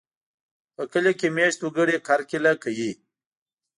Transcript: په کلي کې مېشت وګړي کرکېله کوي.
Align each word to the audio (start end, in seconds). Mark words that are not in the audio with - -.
په 0.75 0.83
کلي 0.91 1.13
کې 1.19 1.27
مېشت 1.35 1.59
وګړي 1.61 1.97
کرکېله 2.07 2.53
کوي. 2.63 2.91